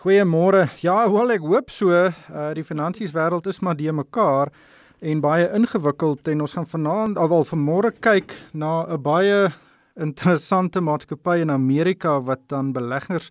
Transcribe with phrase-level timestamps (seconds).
[0.00, 0.62] Goeiemôre.
[0.80, 4.48] Ja, hoewel ek hoop so, uh die finansieswêreld is maar die mekaar
[5.04, 9.50] en baie ingewikkeld en ons gaan vanaand alwel vanmôre kyk na 'n baie
[10.00, 13.28] interessante maatskappy in Amerika wat dan beleggers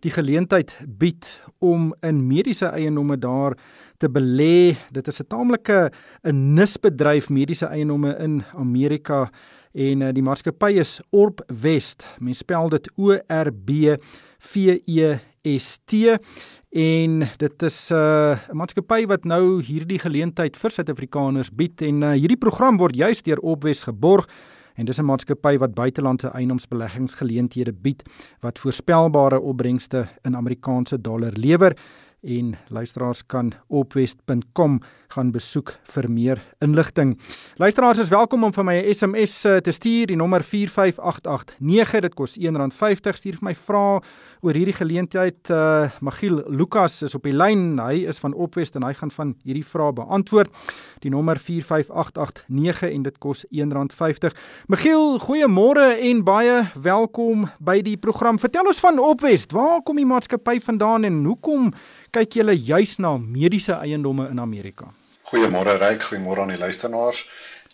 [0.00, 1.28] die geleentheid bied
[1.60, 3.52] om in mediese eiendomme daar
[3.98, 4.76] te belê.
[4.92, 5.90] Dit is 'n taamlike
[6.24, 9.28] 'n nisbedryf mediese eiendomme in Amerika
[9.74, 12.06] en uh, die maatskappy is Orb West.
[12.20, 14.00] Mens spel dit O R B
[14.38, 16.16] V E S T
[16.76, 22.12] en dit is 'n uh, maatskappy wat nou hierdie geleentheid vir Suid-Afrikaners bied en uh,
[22.12, 24.26] hierdie program word juis deur Orb West geborg
[24.76, 28.02] en dis 'n maatskappy wat buitelandse eiendomsbeleggingsgeleenthede bied
[28.40, 31.76] wat voorspelbare opbrengste in Amerikaanse dollar lewer
[32.26, 34.80] en luisteraars kan op west.com
[35.14, 37.14] gaan besoek vir meer inligting.
[37.56, 42.00] Luisteraars is welkom om vir my 'n SMS eh, te stuur, die nommer 45889.
[42.00, 43.16] Dit kos R1.50.
[43.16, 44.00] Stuur vir my vrae
[44.40, 45.50] oor hierdie geleentheid.
[45.50, 47.78] Uh Magiel Lukas is op die lyn.
[47.78, 50.50] Hy is van Opwest en hy gaan van hierdie vrae beantwoord.
[51.00, 54.36] Die nommer 45889 en dit kos R1.50.
[54.66, 58.38] Magiel, goeiemôre en baie welkom by die program.
[58.38, 59.52] Vertel ons van Opwest.
[59.52, 61.72] Waar kom die maatskappy vandaan en hoekom
[62.16, 64.88] kyk julle juis na mediese eiendomme in Amerika?
[65.28, 67.26] Goeiemôre Ryk, goeiemôre aan die luisteraars.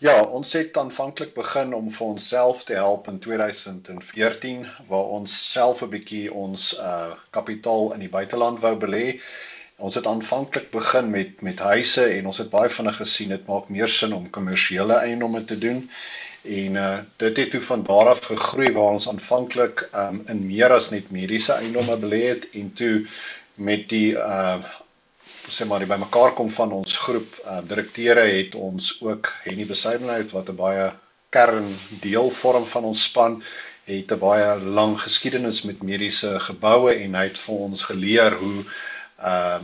[0.02, 5.84] Ja, ons het aanvanklik begin om vir onsself te help in 2014 waar ons self
[5.86, 9.20] 'n bietjie ons uh kapitaal in die buiteland wou belê.
[9.78, 13.68] Ons het aanvanklik begin met met huise en ons het baie vinnig gesien dit maak
[13.68, 15.86] meer sin om kommersiële eiendomme te doen.
[16.42, 20.72] En uh dit het toe van daar af gegroei waar ons aanvanklik um in meer
[20.72, 23.06] as net mediese eiendomme belê het en toe
[23.54, 24.62] met die uh
[25.52, 30.30] sê maar die bymekaar kom van ons groep uh direkteure het ons ook Henny Besuidenhout
[30.32, 30.92] wat 'n baie
[31.30, 31.68] kern
[32.00, 33.42] deel vorm van ons span
[33.84, 38.64] het 'n baie lang geskiedenis met mediese geboue en hy het vir ons geleer hoe
[39.32, 39.58] uh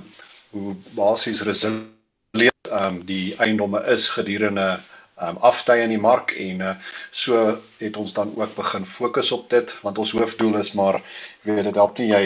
[0.50, 4.80] hoe basies resilient um die eiendomme is gedurende
[5.20, 6.74] um aftye in die mark en uh,
[7.10, 11.02] so het ons dan ook begin fokus op dit want ons hoofdoel is maar
[11.42, 12.24] weet dit help nie jy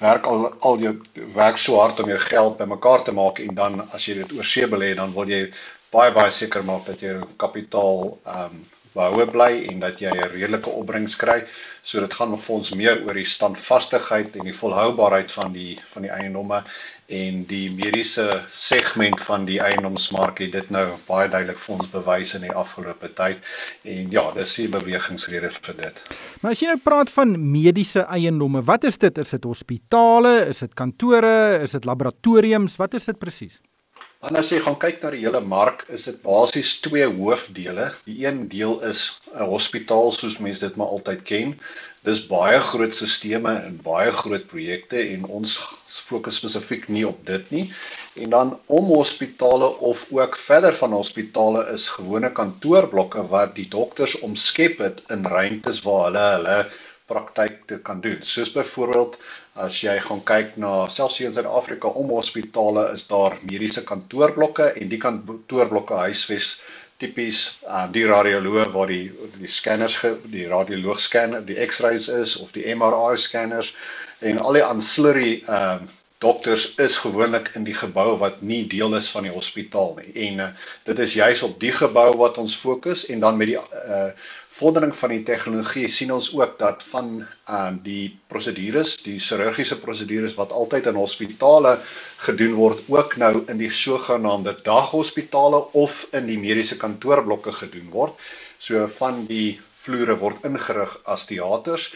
[0.00, 0.94] werk al al jou
[1.34, 4.44] werk so hard om jou geld bymekaar te maak en dan as jy dit oor
[4.44, 5.42] see belê dan wil jy
[5.92, 8.64] baie baie seker maak dat jou kapitaal ehm um,
[8.96, 11.44] behoue bly en dat jy 'n redelike opbrengs kry.
[11.82, 16.02] So dit gaan vir ons meer oor die standvastigheid en die volhoubaarheid van die van
[16.02, 16.64] die eiendomme
[17.06, 22.34] en die mediese segment van die eiendomsmark het dit nou baie duidelik vir ons bewys
[22.34, 23.38] in die afgelope tyd
[23.84, 26.02] en ja, dis die bewegingsrede vir dit.
[26.42, 29.18] Maar as jy nou praat van mediese eiendomme, wat is dit?
[29.18, 32.76] Is dit hospitale, is dit kantore, is dit laboratoriums?
[32.82, 33.60] Wat is dit presies?
[34.26, 37.84] En as jy gaan kyk na die hele mark, is dit basies twee hoofdele.
[38.08, 41.52] Die een deel is 'n hospitaal soos mense dit maar altyd ken.
[42.08, 45.54] Dis baie groot sisteme en baie groot projekte en ons
[46.08, 47.64] fokus spesifiek nie op dit nie.
[48.24, 54.18] En dan om hospitale of ook verder van hospitale is gewone kantoorblokke wat die dokters
[54.26, 56.58] omskep het in ruimtes waar hulle hulle
[57.10, 58.18] praktyk te kan doen.
[58.22, 59.18] Soos byvoorbeeld
[59.66, 64.90] as jy gaan kyk na selfs in Suid-Afrika om hospitale is daar mediese kantoorblokke en
[64.92, 66.56] die kantoorblokke huisves
[67.00, 69.98] tipies uh, die radioloog waar die die skanners
[70.32, 73.74] die radioloog scanner die x-rays is of die MRI scanners
[74.24, 75.76] en al die ancillary uh,
[76.18, 80.12] dokters is gewoonlik in die gebou wat nie deel is van die hospitaal nie.
[80.28, 80.48] En uh,
[80.88, 84.08] dit is juis op die gebou wat ons fokus en dan met die uh
[84.56, 90.38] vordering van die tegnologie sien ons ook dat van uh die prosedures, die chirurgiese prosedures
[90.40, 91.74] wat altyd in hospitale
[92.24, 98.16] gedoen word, ook nou in die sogenaamde daghospitale of in die mediese kantoorblokke gedoen word.
[98.58, 101.88] So van die vloere word ingerig as teaters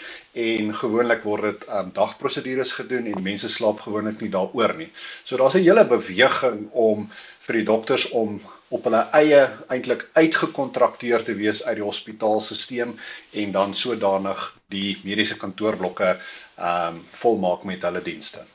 [0.48, 4.90] en gewoonlik word dit um, dagprosedures gedoen en mense slaap gewoonlik nie daaroor nie.
[5.24, 7.10] So daar's 'n hele beweging om
[7.46, 8.40] vir die dokters om
[8.70, 12.94] op hulle eie eintlik uitgekontrakteer te wees uit die hospitaalstelsel
[13.42, 18.46] en dan sodanig die mediese kantoorblokke ehm um, volmaak met hulle dienste.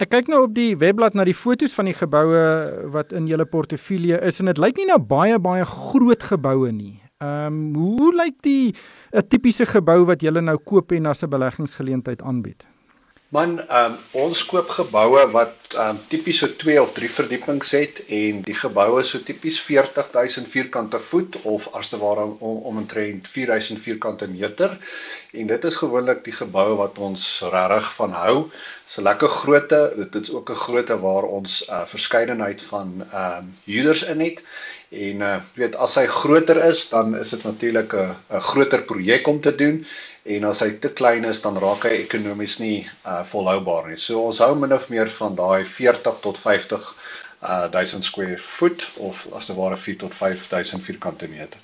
[0.00, 2.44] Ek kyk nou op die webblad na die fotos van die geboue
[2.94, 7.01] wat in julle portefeulje is en dit lyk nie na baie baie groot geboue nie.
[7.22, 8.74] Ehm um, hoe lyk die
[9.14, 12.66] 'n tipiese gebou wat julle nou koop en as 'n beleggingsgeleentheid aanbied?
[13.32, 17.70] Man, ehm um, ons koop geboue wat ehm um, tipies so 2 of 3 verdiepings
[17.72, 23.30] het en die geboue so tipies 40000 vierkante voet of as te ware om omtrent
[23.36, 24.76] 4000 vierkante meter.
[25.32, 27.24] En dit is gewoonlik die gebou wat ons
[27.56, 28.36] regtig van hou.
[28.84, 32.88] Dis 'n lekker grootte, dit is ook 'n grootte waar ons 'n uh, verskeidenheid van
[33.00, 34.44] ehm uh, huurders in het.
[34.92, 39.26] En uh weet as hy groter is dan is dit natuurlik 'n 'n groter projek
[39.26, 39.86] om te doen
[40.24, 43.98] en as hy te klein is dan raak hy ekonomies nie uh volhoubaar nie.
[43.98, 46.92] So ons hou min of meer van daai 40 tot 50
[47.42, 51.58] uh 1000 square foot of as te ware 4 tot 5000 vierkante meter.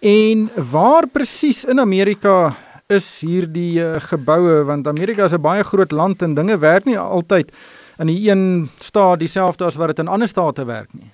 [0.00, 2.54] En waar presies in Amerika
[2.88, 6.98] is hierdie uh, geboue want Amerika is 'n baie groot land en dinge werk nie
[6.98, 7.52] altyd
[7.98, 11.10] in die een staat dieselfde as wat dit in ander state werk nie.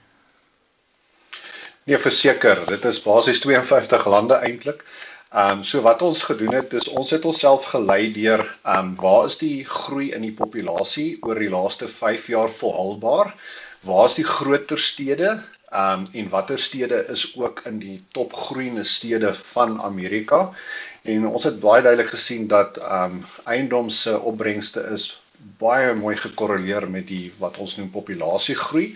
[1.84, 4.84] Nee, verseker, dit is basies 52 lande eintlik.
[5.34, 8.90] Ehm um, so wat ons gedoen het is ons het onsself gelei deur ehm um,
[9.00, 13.32] waar is die groei in die populasie oor die laaste 5 jaar volhoubaar?
[13.88, 15.32] Waar is die groter stede?
[15.72, 20.40] Ehm um, en watter stede is ook in die topgroeiende stede van Amerika?
[21.02, 23.26] En ons het baie duidelik gesien dat ehm um,
[23.56, 25.10] eiendomse opbrengste is
[25.58, 28.92] baie mooi gekorreleer met die wat ons noem populasiegroei.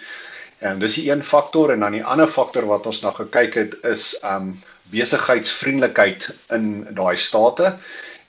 [0.59, 3.79] En dis die een faktor en dan die ander faktor wat ons na gekyk het
[3.83, 4.59] is ehm um,
[4.93, 7.75] besigheidsvriendelikheid in daai state.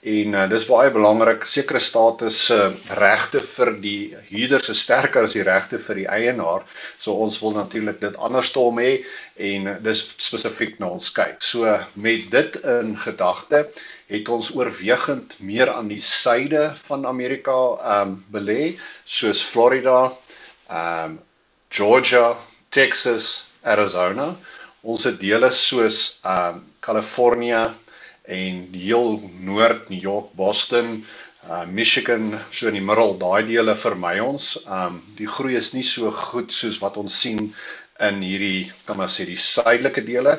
[0.00, 5.26] En uh, dis baie belangrik sekere state se uh, regte vir die huurder se sterker
[5.28, 6.64] as die regte vir die eienaar.
[6.96, 9.02] So ons wil natuurlik dit andersom hê
[9.50, 11.44] en uh, dis spesifiek na ons kyk.
[11.44, 11.68] So
[12.00, 13.66] met dit in gedagte
[14.10, 18.72] het ons oorwegend meer aan die suide van Amerika ehm um, belê
[19.04, 21.18] soos Florida ehm um,
[21.70, 22.32] Georgia
[22.72, 24.32] Texas Arizona
[24.82, 27.64] ons het dele soos um, Kalifornië
[28.30, 31.00] en heel noord New York, Boston,
[31.48, 34.52] uh Michigan, so in die middel, daai dele vermy ons.
[34.68, 37.40] Um die groei is nie so goed soos wat ons sien
[38.00, 40.36] in hierdie kan maar sê die suidelike dele.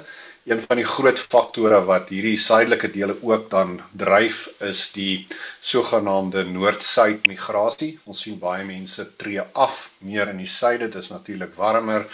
[0.49, 5.27] Een van die groot faktore wat hierdie suidelike dele ook dan dryf is die
[5.71, 7.89] sogenaamde noord-suid migrasie.
[8.09, 12.07] Ons sien baie mense tree af meer in die suide, dis natuurlik warmer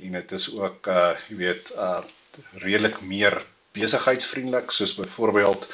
[0.00, 2.00] en dit is ook uh jy weet uh
[2.64, 3.36] redelik meer
[3.76, 5.68] besigheidsvriendelik soos byvoorbeeld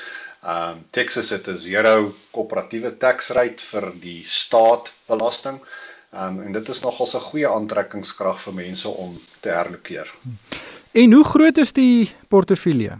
[0.57, 1.95] um Texas het 'n zero
[2.35, 5.62] koöperatiewe tax rate vir die staat belasting.
[6.12, 10.11] Um en dit is nogals 'n goeie aantrekkingskrag vir mense om te herlokeer.
[10.93, 12.99] En hoe groot is die portefeulje?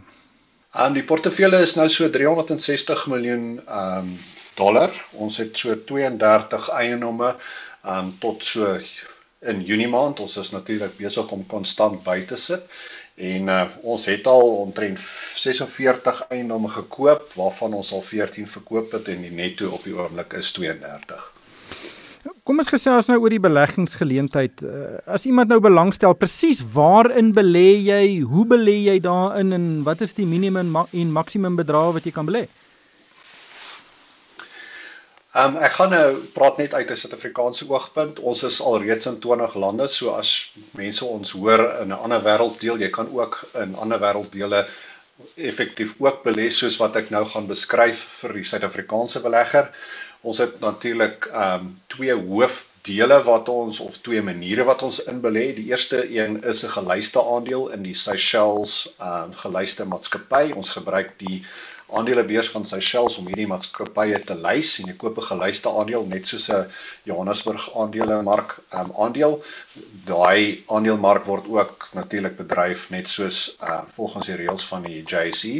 [0.71, 4.13] Um die portefeulje is nou so 360 miljoen um
[4.55, 4.93] dollar.
[5.11, 7.33] Ons het so 32 eiendomme
[7.83, 8.77] um tot so
[9.43, 10.23] in Junie maand.
[10.23, 12.63] Ons is natuurlik besig om konstant by te sit
[13.21, 14.99] en uh, ons het al omtrent
[15.37, 20.33] 46 eiendomme gekoop waarvan ons al 14 verkoop het en die netto op die oomblik
[20.39, 21.27] is 32.
[22.41, 24.63] Kom ons gesels nou oor die beleggingsgeleentheid.
[24.65, 28.05] Uh, as iemand nou belangstel, presies waarin belê jy?
[28.25, 32.25] Hoe belê jy daarin en wat is die minimum en maksimum bedrag wat jy kan
[32.25, 32.47] belê?
[35.37, 38.19] Um, ek gaan nou praat net uit 'n Suid-Afrikaanse oogpunt.
[38.19, 42.25] Ons is al reeds in 20 lande, so as mense ons hoor in 'n ander
[42.25, 44.65] wêrelddeel, jy kan ook in ander wêrelddele
[45.37, 49.69] effektief ook belê soos wat ek nou gaan beskryf vir die Suid-Afrikaanse belegger.
[50.21, 55.21] Ons het natuurlik ehm um, twee hoofdele wat ons of twee maniere wat ons in
[55.21, 55.45] belê.
[55.57, 60.51] Die eerste een is 'n gelyste aandeel in die Seychelles ehm um, gelyste maatskappy.
[60.55, 61.45] Ons gebruik die
[61.91, 66.27] aandelebeurs van Seychelles om hierdie maatskappye te lys en jy koop 'n gelyste aandeel net
[66.27, 66.69] soos 'n
[67.09, 69.41] Johannesburg aandelemark um, aandeel.
[70.11, 75.55] Daai aandelemark word ook natuurlik bedryf net soos uh, volgens die reëls van die JSE.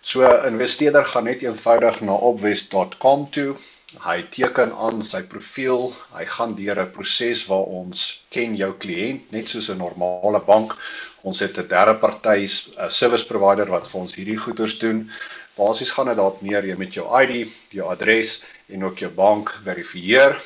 [0.00, 3.56] So 'n investeerder gaan net eenvoudig na opwest.com toe.
[3.96, 5.86] Hy teken aan sy profiel.
[6.12, 8.00] Hy gaan deur 'n proses waar ons
[8.34, 10.74] ken jou kliënt net soos 'n normale bank.
[11.22, 15.10] Ons het 'n derde party 'n service provider wat vir ons hierdie goeders doen.
[15.56, 19.54] Basies gaan dit dalk meer jy met jou ID, jou adres en ook jou bank
[19.64, 20.36] verifieer.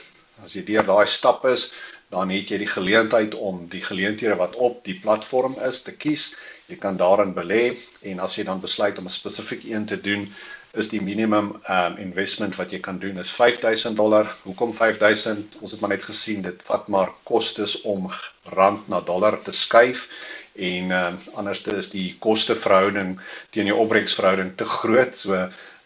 [0.44, 1.72] As jy deur daai stap is,
[2.11, 6.37] dan het jy die geleentheid om die geleenthede wat op die platform is te kies.
[6.68, 10.32] Jy kan daarin belê en as jy dan besluit om 'n spesifiek een te doen,
[10.80, 14.30] is die minimum um investment wat jy kan doen is 5000 dollar.
[14.44, 15.58] Hoekom 5000?
[15.60, 18.08] Ons het maar net gesien dit vat maar kostes om
[18.56, 20.08] rand na dollar te skuif
[20.54, 23.14] en uh, anders is die koste verhouding
[23.50, 25.36] teen die opbrengsverhouding te groot so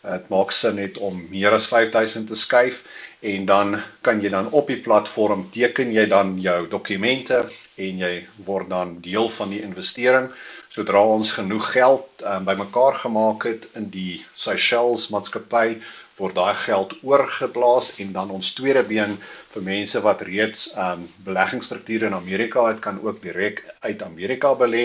[0.07, 2.83] dit uh, maak sin net om meer as 5000 te skuif
[3.27, 3.77] en dan
[4.07, 7.41] kan jy dan op die platform teken jy dan jou dokumente
[7.77, 8.13] en jy
[8.47, 10.29] word dan deel van die investering
[10.77, 15.79] sodra ons genoeg geld um, bymekaar gemaak het in die Seychelles maatskappy
[16.19, 19.17] word daai geld oorgeplaas en dan ons tweede been
[19.55, 24.85] vir mense wat reeds um beleggingsstrukture in Amerika het kan ook direk uit Amerika belê.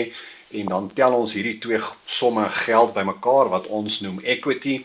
[0.60, 4.78] En dan tel ons hierdie twee somme geld bymekaar wat ons noem equity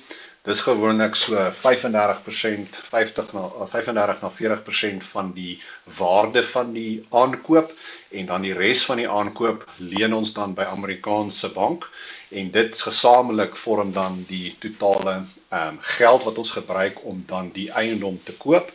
[0.45, 5.61] Dis gewoonlik so 35% 50 na 35 na 40% van die
[5.97, 7.73] waarde van die aankoop
[8.11, 11.89] en dan die res van die aankoop leen ons dan by Amerikaanse bank
[12.29, 17.51] en dit gesamentlik vorm dan die totale ehm um, geld wat ons gebruik om dan
[17.55, 18.71] die eiendom te koop.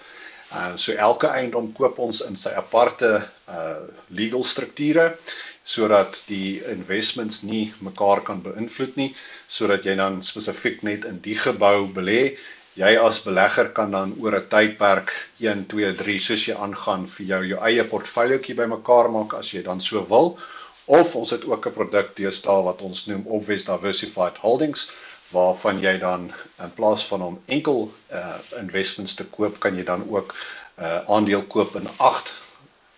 [0.52, 3.14] Ehm uh, so elke eiendom koop ons in sy aparte
[3.48, 5.16] uh legal strukture
[5.64, 9.14] sodat die investments nie mekaar kan beïnvloed nie
[9.48, 12.36] sodat jy dan spesifiek net in die gebou belê.
[12.74, 17.26] Jy as belegger kan dan oor 'n tydperk 1 2 3 soos jy aangaan vir
[17.26, 20.38] jou jou eie portefeuljoetjie bymekaar maak as jy dan so wil.
[20.86, 24.90] Of ons het ook 'n produk deesdae wat ons noem Obvious Diversified Holdings
[25.32, 30.08] waarvan jy dan in plaas van om enkel uh investments te koop kan jy dan
[30.08, 30.34] ook
[30.78, 32.38] uh aandeel koop in 8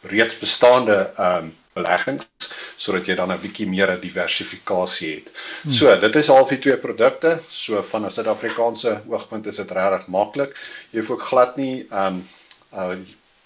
[0.00, 2.28] reeds bestaande um beleggings
[2.76, 5.28] sodat jy dan 'n bietjie meer 'n diversifikasie het.
[5.62, 5.72] Hmm.
[5.72, 7.38] So, dit is half die twee produkte.
[7.50, 10.56] So van 'n Suid-Afrikaanse oogpunt is dit regtig maklik.
[10.90, 12.24] Jy hoef ook glad nie ehm um,
[12.72, 12.96] uh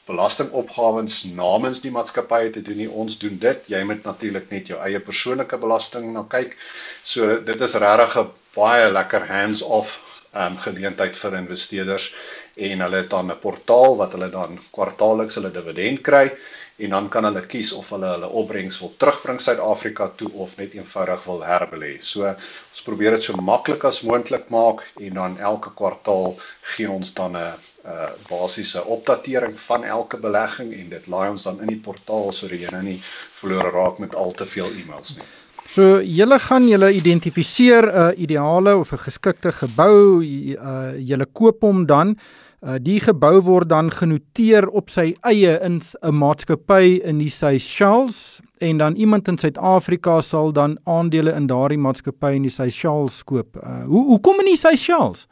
[0.08, 2.90] belastingopgawes namens die maatskappye te doen nie.
[2.90, 3.66] Ons doen dit.
[3.68, 6.56] Jy moet natuurlik net jou eie persoonlike belasting na kyk.
[7.04, 10.00] So dit is regtig 'n baie lekker hands-off
[10.32, 12.14] ehm um, geleentheid vir investeerders
[12.56, 16.30] en hulle het dan 'n portaal wat hulle dan kwartaalliks hulle dividend kry
[16.78, 20.76] en dan kan hulle kies of hulle hulle opbrengs wil terugbring Suid-Afrika toe of net
[20.78, 21.90] eenvoudig wil herbelê.
[22.06, 26.37] So ons probeer dit so maklik as moontlik maak en dan elke kwartaal
[26.75, 31.61] gee ons dan 'n 'n basiese opdatering van elke belegging en dit laai ons dan
[31.61, 33.00] in die portaal sodat jy nou nie
[33.40, 35.26] verlore raak met al te veel e-mails nie.
[35.68, 41.61] So julle gaan julle identifiseer 'n uh, ideale of 'n geskikte gebou, uh, julle koop
[41.61, 42.16] hom dan
[42.58, 48.40] Uh, die gebou word dan genoteer op sy eie in 'n maatskappy in die Seychelles
[48.58, 53.56] en dan iemand in Suid-Afrika sal dan aandele in daardie maatskappy in die Seychelles koop.
[53.56, 55.28] Uh, hoe hoe kom in die Seychelles?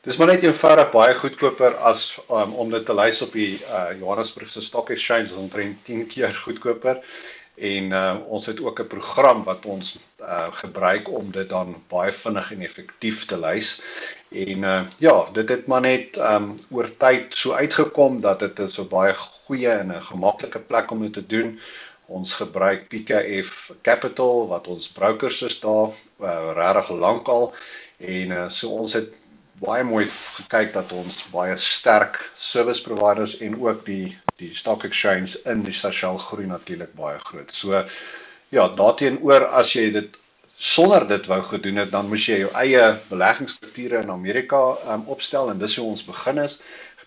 [0.00, 3.92] Dis maar net eenvoudig baie goedkoper as um, om dit te lys op die uh,
[3.98, 7.02] Johannesburgse Stock Exchange, omtrent 10 keer goedkoper
[7.58, 12.12] en uh, ons het ook 'n program wat ons uh, gebruik om dit dan baie
[12.12, 13.82] vinnig en effektief te lys.
[14.30, 18.74] En uh, ja, dit het maar net um oor tyd so uitgekom dat dit is
[18.74, 21.60] so baie goeie en 'n gemaklike plek om dit te doen.
[22.06, 27.52] Ons gebruik PKF Capital wat ons brokers is daar uh, regtig lankal
[27.98, 29.10] en uh, so ons het
[29.60, 35.36] baie mooi gekyk dat ons baie sterk service providers en ook die die stock exchange
[35.50, 37.52] in die sosiaal groei natuurlik baie groot.
[37.54, 37.84] So
[38.54, 40.16] ja, daarteenoor as jy dit
[40.58, 45.52] sonder dit wou gedoen het, dan moes jy jou eie beleggingsstrukture in Amerika um, opstel
[45.52, 46.58] en dis hoe ons begin is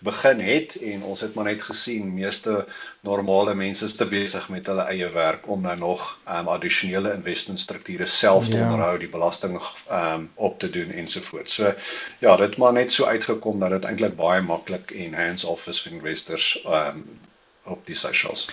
[0.02, 2.64] begin het en ons het maar net gesien meeste
[3.06, 8.06] normale mense is te besig met hulle eie werk om nou nog um, addisionele investmentstrukture
[8.06, 8.64] self te ja.
[8.66, 9.58] onderhou, die belasting
[9.90, 11.54] um, op te doen ensovoorts.
[11.54, 11.74] So
[12.18, 15.98] ja, dit maar net so uitgekom dat dit eintlik baie maklik en hands-off is vir
[15.98, 17.04] investors um,
[17.64, 18.48] op die socials.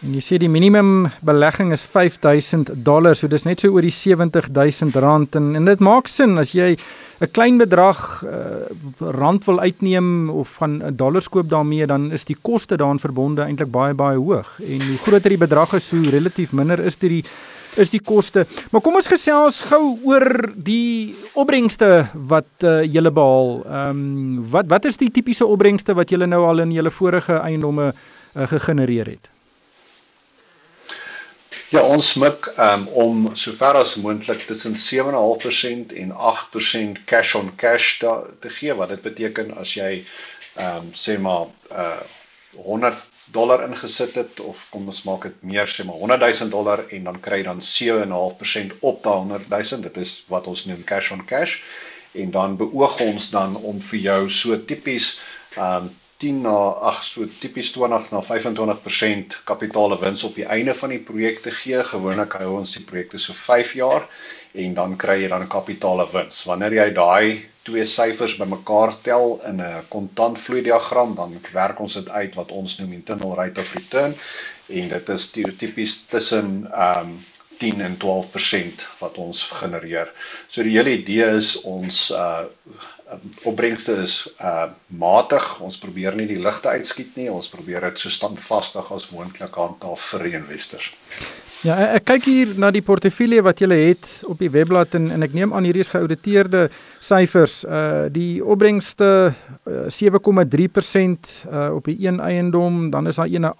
[0.00, 3.92] En jy sê die minimum belegging is 5000 dollar, so dis net so oor die
[3.92, 6.70] 70000 rand en en dit maak sin as jy
[7.20, 8.64] 'n klein bedrag uh,
[9.20, 13.42] rand wil uitneem of van 'n dollar koop daarmee, dan is die koste daaraan verbonde
[13.42, 14.48] eintlik baie baie hoog.
[14.60, 17.24] En hoe groter die bedrag is, hoe relatief minder is dit die
[17.76, 18.46] is die koste.
[18.70, 23.62] Maar kom ons gesels gou oor die opbrengste wat uh, julle behaal.
[23.66, 27.36] Ehm um, wat wat is die tipiese opbrengste wat julle nou al in julle vorige
[27.36, 29.39] eiendomme uh, gegenereer het?
[31.70, 38.00] Ja, ons mik um, om sover as moontlik tussen 7.5% en 8% cash on cash
[38.00, 39.92] te, te gee wat dit beteken as jy
[40.56, 42.00] ehm um, sê maar uh
[42.66, 43.04] 100
[43.36, 47.06] dollar ingesit het of kom ons maak dit meer sê maar 100 000 dollar en
[47.06, 51.12] dan kry jy dan 7.5% op daai 100 000 dit is wat ons noem cash
[51.14, 51.60] on cash.
[52.18, 55.20] En dan beoog ons dan om vir jou so tipies
[55.54, 56.54] ehm um, 10 na
[56.90, 61.52] ag so tipies 20 na 25% kapitaale wins op die einde van die projek te
[61.62, 61.80] gee.
[61.92, 64.04] Gewoonlik hou ons die projekte so 5 jaar
[64.64, 66.44] en dan kry jy dan 'n kapitaale wins.
[66.44, 72.08] Wanneer jy daai twee syfers bymekaar tel in 'n kontantvloei diagram, dan werk ons dit
[72.08, 74.14] uit wat ons noem internal rate of return
[74.68, 77.18] en dit is tipies tussen ehm um,
[77.60, 80.08] 10 en 12% wat ons genereer.
[80.48, 82.44] So die hele idee is ons uh
[83.44, 85.46] opbrengste is uh matig.
[85.60, 87.30] Ons probeer nie die ligte uitskiet nie.
[87.30, 90.92] Ons probeer dit so standvastig as moontlik handhaaf vir investors.
[91.60, 95.22] Ja, ek kyk hier na die portefeulje wat jy het op die webblad en en
[95.26, 96.68] ek neem aan hierdie is geauditeerde
[97.04, 97.64] syfers.
[97.64, 99.10] Uh die opbrengste
[99.68, 103.52] uh, 7,3% uh op die een eiendom, dan is daar een 8%,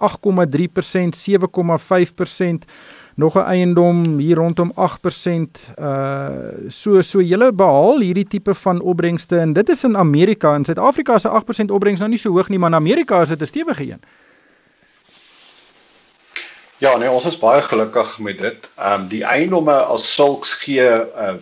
[0.00, 2.64] 8,3%, 7,5%
[3.16, 5.72] nog 'n eiendom hier rondom 8%.
[5.78, 6.28] Uh
[6.68, 10.54] so so julle behaal hierdie tipe van opbrengste en dit is in Amerika.
[10.54, 13.40] In Suid-Afrika se 8% opbrengs nou nie so hoog nie, maar in Amerika is dit
[13.40, 14.00] 'n stewige een.
[16.78, 18.72] Ja, nee, ons is baie gelukkig met dit.
[18.76, 21.34] Ehm um, die eiendomme as sulks gee uh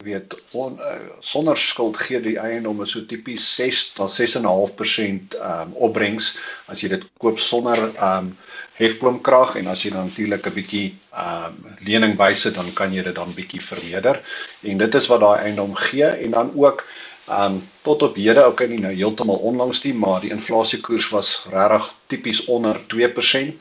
[0.00, 5.74] weet on, uh, sonder skuld gee die eiendomme so tipies 6 tot 6.5% ehm um,
[5.88, 6.36] opbrengs
[6.72, 8.32] as jy dit koop sonder ehm um,
[8.78, 13.14] hefboomkrag en as jy natuurlik 'n bietjie ehm um, lening bysit dan kan jy dit
[13.14, 14.22] dan bietjie vermeerder.
[14.62, 16.86] En dit is wat daai eiendom gee en dan ook
[17.28, 21.46] ehm um, tot op hede okay nie nou heeltemal onlangs nie maar die inflasiekoers was
[21.50, 23.54] regtig tipies onder 2%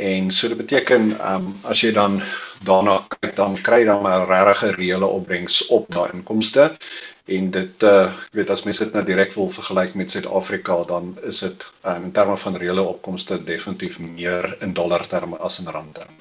[0.00, 2.22] En so dit beteken ehm um, as jy dan
[2.64, 6.76] daarna kyk dan kry dan 'n regte reële opbrengs op daai inkomste
[7.24, 11.16] en dit uh ek weet as mense dit nou direk wil vergelyk met Suid-Afrika dan
[11.22, 15.68] is dit um, in terme van reële opkomste definitief meer in dollar terme as in
[15.68, 16.20] rand terme.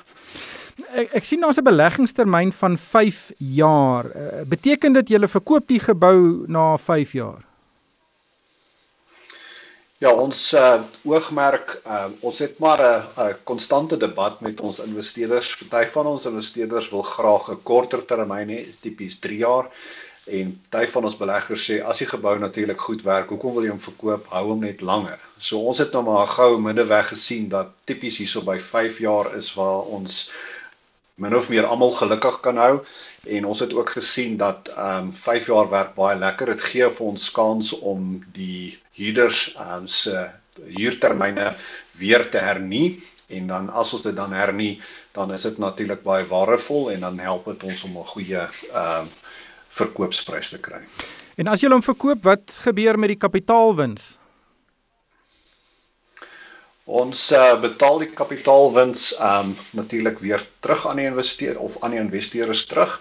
[0.94, 4.06] Ek ek sien daar's 'n beleggingstermyn van 5 jaar.
[4.06, 7.49] Uh, beteken dit jy verkoop die gebou na 5 jaar?
[10.00, 15.50] Ja, ons uh, oogmerk, uh, ons het maar 'n uh, konstante debat met ons investeerders.
[15.70, 19.68] Party van ons investeerders wil graag 'n korter termyn hê, tipies 3 jaar.
[20.26, 23.74] En party van ons beleggers sê as die gebou natuurlik goed werk, hoekom wil jy
[23.76, 24.32] hom verkoop?
[24.32, 25.20] Hou hom net langer.
[25.38, 29.36] So ons het nou maar 'n goue middeweg gesien dat tipies hierso by 5 jaar
[29.36, 30.32] is waar ons
[31.16, 32.86] min of meer almal gelukkig kan hou
[33.28, 36.46] en ons het ook gesien dat ehm um, 5 jaar werk baie lekker.
[36.46, 41.56] Dit gee vir ons kans om die huurders ehm um, se huurtermyne
[41.98, 46.26] weer te hernie en dan as ons dit dan hernie, dan is dit natuurlik baie
[46.28, 49.10] waardevol en dan help dit ons om 'n goeie ehm um,
[49.70, 50.82] verkoopsprys te kry.
[51.38, 54.19] En as jy hom verkoop, wat gebeur met die kapitaalwins?
[56.90, 62.00] Ons uh, betaal die kapitaalwins um, natuurlik weer terug aan die investeerder of aan die
[62.02, 62.96] investeerders terug.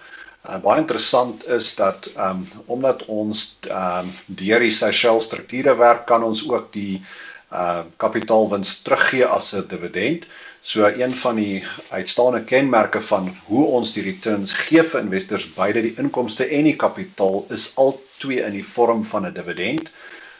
[0.45, 3.41] Uh, baie interessant is dat um, omdat ons
[3.73, 4.11] um,
[4.43, 7.01] deur die sosiale strukture werk, kan ons ook die
[7.49, 10.25] uh kapitaalwins teruggee as 'n dividend.
[10.61, 15.81] So een van die uitstaande kenmerke van hoe ons die returns gee vir investeerders, beide
[15.81, 19.89] die inkomste en die kapitaal, is al twee in die vorm van 'n dividend.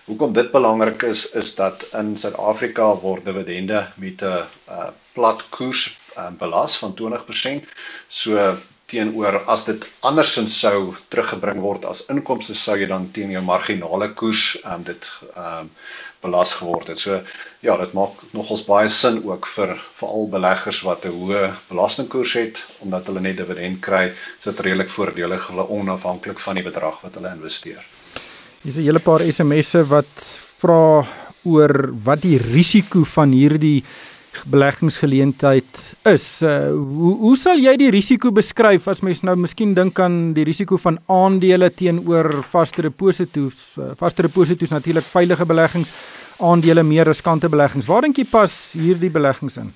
[0.09, 4.45] Hoekom dit belangrik is is dat in Suid-Afrika word dividende met 'n
[4.77, 5.83] uh, plat koers
[6.17, 7.67] um, belas van 20%.
[8.07, 8.57] So
[8.89, 14.09] teenoor as dit andersins sou teruggebring word as inkomste sou jy dan teen jou marginale
[14.21, 15.69] koers um, dit um,
[16.25, 16.99] belas geword het.
[17.05, 17.21] So
[17.67, 22.65] ja, dit maak nogals baie sin ook vir veral beleggers wat 'n hoë belastingkoers het
[22.79, 24.03] omdat hulle net dividend kry,
[24.39, 27.85] is dit redelik voordelig hulle onafhanklik van die bedrag wat hulle investeer.
[28.59, 30.11] Hier's 'n hele paar SMS'e wat
[30.59, 31.07] vra
[31.47, 33.83] oor wat die risiko van hierdie
[34.51, 35.69] beleggingsgeleentheid
[36.11, 36.41] is.
[36.43, 40.43] Uh, hoe hoe sal jy die risiko beskryf as mens nou miskien dink aan die
[40.43, 43.77] risiko van aandele teenoor vaste deposito's?
[43.77, 45.91] Uh, vaste deposito's natuurlik veilige beleggings,
[46.39, 47.87] aandele meer riskante beleggings.
[47.87, 49.71] Waar dink jy pas hierdie beleggings in?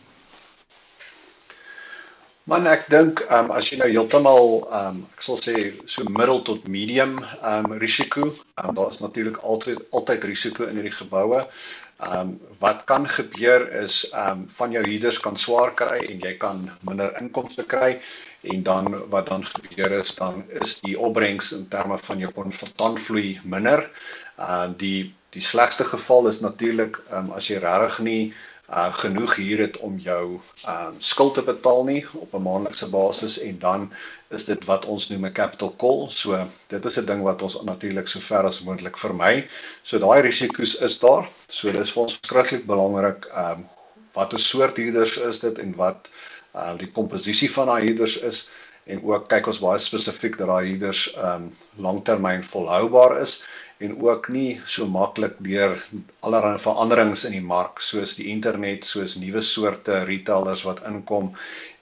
[2.52, 5.54] Man ek dink um, as jy nou heeltemal um, ek sal sê
[5.88, 10.98] so middel tot medium um, risiko, um, daar is natuurlik altyd altyd risiko in hierdie
[10.98, 11.40] geboue.
[12.04, 16.66] Um wat kan gebeur is um van jou huurders kan swaar kry en jy kan
[16.84, 17.94] minder inkomste kry
[18.52, 23.38] en dan wat dan gebeur is dan is die opbrengs in terme van jou kontantvloei
[23.48, 23.86] minder.
[24.36, 28.24] Uh die die slegste geval is natuurlik um as jy regtig nie
[28.70, 33.40] uh genoeg hier het om jou uh skuld te betaal nie op 'n maandelikse basis
[33.40, 33.92] en dan
[34.30, 36.08] is dit wat ons noem 'n capital call.
[36.12, 39.48] So dit is 'n ding wat ons natuurlik so ver as moontlik vermy.
[39.84, 41.30] So daai risiko's is daar.
[41.50, 43.68] So dis vir ons skrikkelik belangrik um
[44.14, 46.10] wat 'n soort huurders is dit en wat
[46.56, 48.50] uh die komposisie van daai huurders is
[48.86, 53.44] en ook kyk ons baie spesifiek dat daai huurders um langtermyn volhoubaar is
[53.84, 55.76] en ook nie so maklik deur
[56.20, 61.34] allerlei veranderings in die mark soos die internet, soos nuwe soorte retailers wat inkom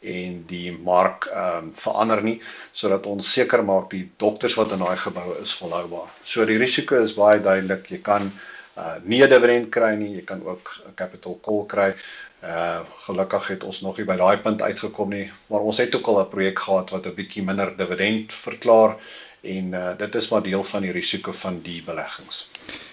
[0.02, 2.38] en die mark ehm um, verander nie
[2.74, 6.10] sodat ons seker maak die dokters wat in daai geboue is volhoubaar.
[6.26, 7.92] So die risiko is baie duidelik.
[7.92, 8.32] Jy kan
[8.78, 11.94] uh nie 'n dividend kry nie, jy kan ook 'n capital call kry.
[12.42, 16.08] Uh gelukkig het ons nog nie by daai punt uitgekom nie, maar ons het ook
[16.08, 18.98] al 'n projek gehad wat 'n bietjie minder dividend verklaar
[19.42, 22.46] en uh, dit is maar deel van die risiko van die beleggings.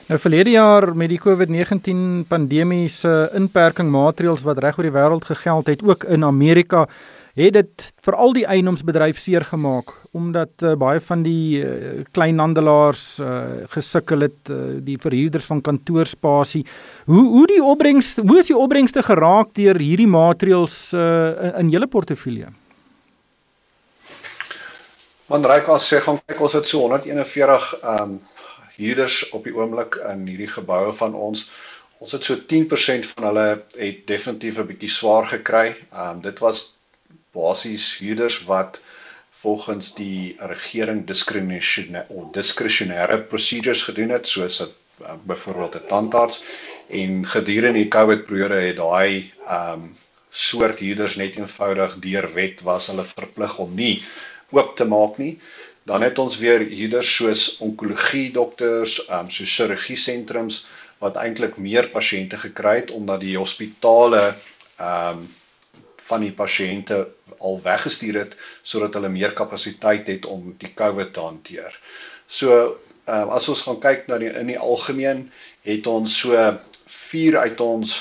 [0.08, 5.28] Nou verlede jaar met die COVID-19 pandemie se inperking maatreëls wat reg oor die wêreld
[5.28, 6.86] gegeld het ook in Amerika
[7.38, 13.02] het dit vir al die eiendomsbedryf seer gemaak omdat uh, baie van die uh, kleinhandelaars
[13.22, 13.42] uh,
[13.74, 16.64] gesukkel het uh, die verhuurders van kantoorspasie
[17.06, 21.04] hoe hoe die opbrengs hoe is die opbrengste geraak deur hierdie maatreëls uh,
[21.50, 22.50] in, in julle portefeulje
[25.28, 28.12] Man Ryk as sê gaan kyk ons het so 141 ehm um,
[28.78, 31.42] huurders op die oomblik in hierdie geboue van ons.
[31.98, 35.66] Ons het so 10% van hulle het definitief 'n bietjie swaar gekry.
[35.74, 36.62] Ehm um, dit was
[37.36, 38.80] basies huurders wat
[39.42, 41.04] volgens die regering
[42.08, 44.72] of diskresionêre procedures gedoen het soos 'n
[45.04, 46.42] uh, byvoorbeeld 'n tandarts
[47.02, 49.96] en gedurende die COVID periode het daai ehm um,
[50.30, 54.02] soort huurders net eenvoudig deur wet was hulle verplig om nie
[54.50, 55.38] oop te maak nie.
[55.88, 60.66] Dan het ons weer huurders soos onkologie dokters, ehm um, so chirurgie sentrums
[61.02, 65.28] wat eintlik meer pasiënte gekry het omdat die hospitale ehm um,
[66.08, 66.96] van die pasiënte
[67.44, 71.74] al weggestuur het sodat hulle meer kapasiteit het om die COVID te hanteer.
[72.26, 72.54] So
[73.08, 75.28] ehm um, as ons gaan kyk na die in die algemeen
[75.68, 76.36] het ons so
[76.86, 77.94] 4 uit ons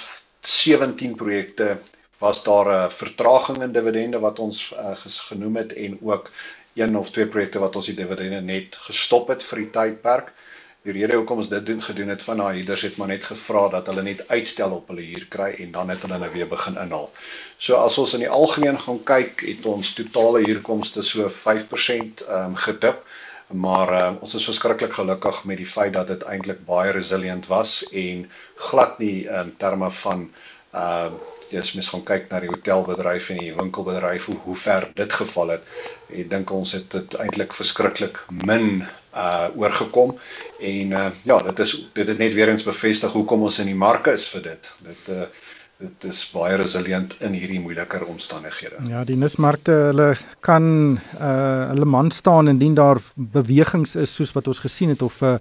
[0.47, 1.77] 17 projekte
[2.19, 6.31] was daar 'n vertraging in dividende wat ons uh, genoem het en ook
[6.73, 10.33] een of twee projekte wat ons die dividende net gestop het vir die tydperk.
[10.81, 13.67] Die rede hoekom ons dit doen gedoen het van daai huurders het maar net gevra
[13.69, 16.77] dat hulle net uitstel op hulle huur kry en dan het hulle nou weer begin
[16.77, 17.09] inhaal.
[17.57, 22.45] So as ons in die algemeen gaan kyk, het ons totale huurkomste so 5% ehm
[22.45, 23.03] um, gedip.
[23.47, 27.83] Maar uh, ons is verskriklik gelukkig met die feit dat dit eintlik baie resilient was
[27.91, 28.25] en
[28.55, 30.29] glad nie in terme van
[30.73, 31.11] uh
[31.55, 35.55] as mens gaan kyk na die hotelbedryf en die winkelbedryf hoe hoe ver dit geval
[35.55, 35.67] het.
[36.11, 38.85] Ek dink ons het dit eintlik verskriklik min
[39.17, 40.17] uh oorgekom
[40.59, 43.81] en uh ja, dit is dit het net weer eens bevestig hoekom ons in die
[43.87, 44.73] marke is vir dit.
[44.89, 45.29] Dit uh
[45.77, 48.79] dit is baie resilient in hierdie moeiliker omstandighede.
[48.89, 50.07] Ja, die nismarkte, hulle
[50.45, 55.21] kan uh hulle man staan indien daar bewegings is soos wat ons gesien het of
[55.21, 55.37] uh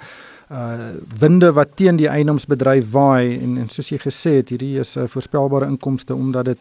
[0.50, 4.96] uh winde wat teen die eiendomsbedryf waai en en soos jy gesê het, hierdie is
[4.96, 6.58] 'n uh, voorspelbare inkomste omdat dit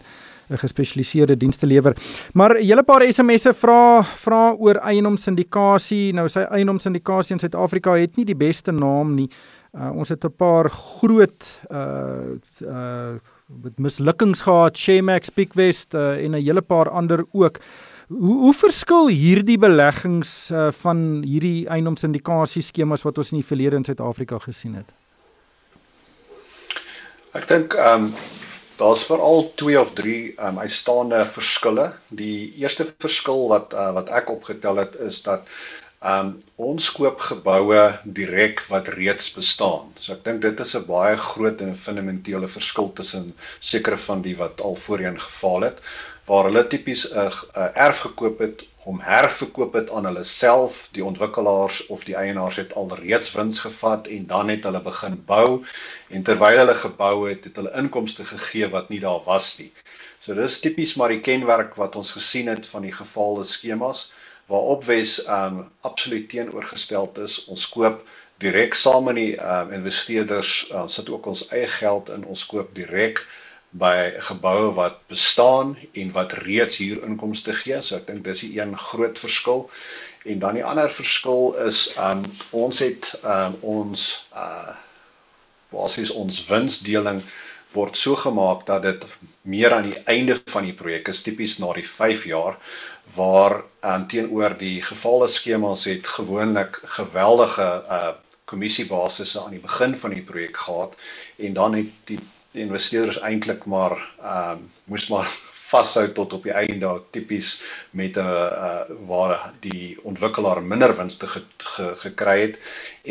[0.50, 1.96] 'n gespesialiseerde dienste lewer.
[2.34, 6.14] Maar 'n hele paar SMS'e vra vra oor eiendomsindikasie.
[6.14, 9.30] Nou sy eiendomsindikasie in Suid-Afrika het nie die beste naam nie.
[9.74, 13.16] Uh ons het 'n paar groot uh uh
[13.64, 17.60] met mislukkings gehad, Shemax, Pickwest uh, en 'n hele paar ander ook.
[18.08, 23.80] Hoe hoe verskil hierdie beleggings uh, van hierdie eiendomsindikasie skemas wat ons in die verlede
[23.82, 24.92] in Suid-Afrika gesien het?
[27.34, 28.12] Ek dink ehm um,
[28.78, 31.88] daar's veral twee of drie ehm um, uitstaande verskille.
[32.22, 35.50] Die eerste verskil wat uh, wat ek opgetel het is dat
[36.06, 37.84] Um ons koop geboue
[38.18, 39.88] direk wat reeds bestaan.
[39.98, 44.36] So ek dink dit is 'n baie groot en fundamentele verskil tussen sekere van die
[44.38, 45.82] wat al voorheen gefaal het
[46.26, 47.32] waar hulle tipies 'n
[47.74, 52.74] erf gekoop het om herverkoop het aan hulle self, die ontwikkelaars of die eienaars het
[52.78, 55.64] al reeds wins gevat en dan het hulle begin bou
[56.10, 59.72] en terwyl hulle gebou het, het hulle inkomste gegee wat nie daar was nie.
[60.22, 64.12] So dis tipies maar die kenmerk wat ons gesien het van die gefaalde skemas
[64.54, 67.40] waarop wes um absoluut teenoorgestel is.
[67.50, 68.06] Ons koop
[68.38, 72.26] direk saam met die um investeerders, ons uh, sit ook ons eie geld in.
[72.30, 73.26] Ons koop direk
[73.76, 77.82] by geboue wat bestaan en wat reeds hier inkomste gee.
[77.82, 79.70] So ek dink dis 'n een groot verskil.
[80.26, 84.76] En dan die ander verskil is um ons het um ons uh
[85.76, 87.22] basies ons winsdeling
[87.74, 89.06] word so gemaak dat dit
[89.42, 92.56] meer aan die einde van die projek is tipies na die 5 jaar
[93.16, 97.68] waar um, teenoor die gevalle skemas het gewoonlik geweldige
[98.00, 98.14] uh
[98.46, 100.94] kommissiebasisse aan die begin van die projek gehad
[101.42, 102.20] en dan het die,
[102.56, 105.28] die investeerders eintlik maar um moes maar
[105.66, 107.56] vashou tot op die einde tipies
[108.00, 112.56] met 'n uh, waar die ontwikkelaar minder winste ge, ge, gekry het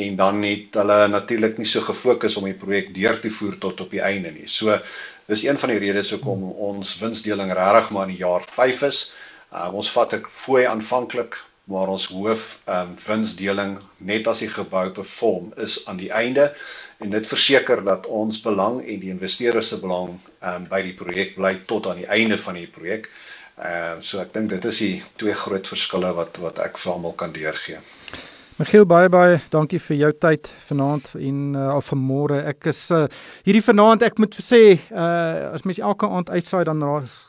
[0.05, 3.81] en dan het hulle natuurlik nie so gefokus om die projek deur te voer tot
[3.81, 4.47] op die einde nie.
[4.47, 4.79] So
[5.27, 9.13] dis een van die redes hoekom ons winsdeling regtig maar in die jaar 5 is.
[9.53, 14.51] Uh, ons vat ek fooi aanvanklik waar ons hoof ehm um, winsdeling net as die
[14.53, 16.51] gebou perform is aan die einde
[16.99, 20.97] en dit verseker dat ons belang en die investeerders se belang ehm um, by die
[20.99, 23.11] projek bly tot aan die einde van die projek.
[23.57, 26.93] Ehm uh, so ek dink dit is die twee groot verskille wat wat ek vir
[26.93, 27.83] almal kan deurgee.
[28.55, 32.37] Michiel baie baie dankie vir jou tyd vanaand en uh, al vanmôre.
[32.47, 33.09] Ek is uh,
[33.43, 36.85] hierdie vanaand ek moet sê uh, as mens elke aand uitsaai dan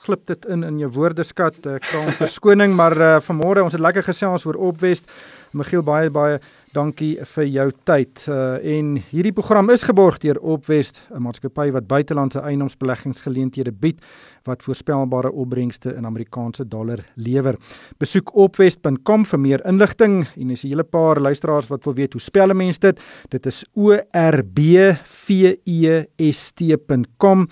[0.06, 1.58] glip dit in in jou woordeskat.
[1.66, 5.10] Ek vra om verskoning maar uh, vanmôre ons het lekker gesels oor Opwest.
[5.58, 6.38] Michiel baie baie
[6.76, 8.26] dankie vir jou tyd.
[8.28, 14.02] Uh, en hierdie program is geborg deur Opwest, 'n maatskappy wat buitelandse eiendomsbeleggingsgeleenthede bied
[14.46, 17.56] wat voorspelbare opbrengste in Amerikaanse dollar lewer.
[17.98, 22.14] Besoek opwest.com vir meer inligting en as jy 'n hele paar luisteraars wat wil weet
[22.14, 24.60] hoe spel 'n mens dit, dit is O R B
[25.04, 27.48] V E S T.com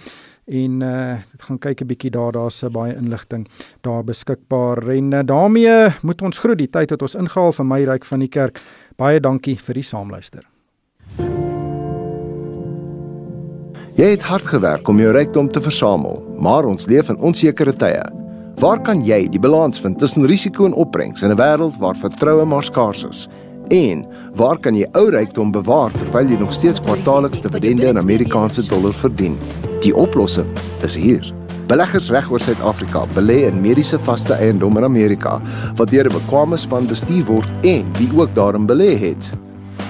[0.45, 3.47] en uh gaan kyk 'n bietjie daar daar's uh, baie inligting
[3.81, 7.83] daar beskikbaar en uh, daarmee moet ons groet die tyd wat ons ingehaal vir my
[7.83, 8.59] ryk van die kerk
[8.97, 10.47] baie dankie vir die saamluister
[13.93, 18.01] Jy het hard gewerk om jou rykdom te versamel, maar ons leef in onsekere tye.
[18.57, 22.45] Waar kan jy die balans vind tussen risiko en opbrengs in 'n wêreld waar vertroue
[22.45, 23.29] maar skaars is?
[23.69, 28.65] En waar kan jy ou rykdom bewaar terwyl jy nog steeds kwartaalliks dividende in Amerikaanse
[28.65, 29.37] dollar verdien?
[29.81, 30.49] Die oplossing
[30.81, 31.42] is hier.
[31.67, 35.39] Beleggers reg oor Suid-Afrika belê in mediese vaste eiendom in Amerika
[35.75, 39.31] wat deur 'n bekwame span bestuur word en wie ook daarin belê het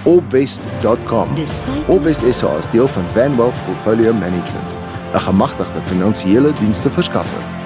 [0.04, 1.28] opwest.com.
[1.88, 4.70] Opwest is as deel van Van Wealth Portfolio Management,
[5.14, 7.63] 'n gemagtigde finansiële dienste verskaffer.